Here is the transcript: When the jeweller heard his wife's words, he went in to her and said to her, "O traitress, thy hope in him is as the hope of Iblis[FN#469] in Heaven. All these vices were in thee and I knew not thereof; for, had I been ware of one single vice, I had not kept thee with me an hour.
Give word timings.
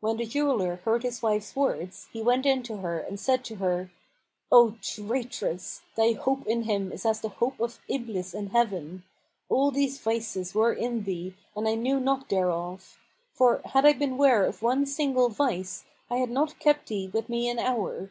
When 0.00 0.18
the 0.18 0.26
jeweller 0.26 0.76
heard 0.84 1.04
his 1.04 1.22
wife's 1.22 1.56
words, 1.56 2.08
he 2.12 2.20
went 2.20 2.44
in 2.44 2.62
to 2.64 2.76
her 2.82 2.98
and 2.98 3.18
said 3.18 3.42
to 3.46 3.54
her, 3.54 3.90
"O 4.52 4.72
traitress, 4.82 5.80
thy 5.96 6.12
hope 6.12 6.46
in 6.46 6.64
him 6.64 6.92
is 6.92 7.06
as 7.06 7.22
the 7.22 7.30
hope 7.30 7.58
of 7.58 7.80
Iblis[FN#469] 7.88 8.34
in 8.34 8.46
Heaven. 8.48 9.04
All 9.48 9.70
these 9.70 9.98
vices 10.00 10.54
were 10.54 10.74
in 10.74 11.04
thee 11.04 11.34
and 11.56 11.66
I 11.66 11.76
knew 11.76 11.98
not 11.98 12.28
thereof; 12.28 13.00
for, 13.32 13.62
had 13.64 13.86
I 13.86 13.94
been 13.94 14.18
ware 14.18 14.44
of 14.44 14.60
one 14.60 14.84
single 14.84 15.30
vice, 15.30 15.86
I 16.10 16.18
had 16.18 16.28
not 16.28 16.58
kept 16.58 16.88
thee 16.88 17.10
with 17.10 17.30
me 17.30 17.48
an 17.48 17.58
hour. 17.58 18.10